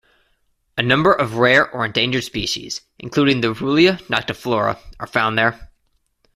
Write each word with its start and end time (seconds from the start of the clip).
A 0.79 0.81
number 0.81 1.13
of 1.13 1.35
rare 1.35 1.69
or 1.69 1.85
endangered 1.85 2.23
species, 2.23 2.81
including 2.97 3.41
the 3.41 3.53
"Ruellia 3.53 3.99
noctiflora", 4.07 4.79
are 4.99 5.05
found 5.05 5.37
there. 5.37 5.69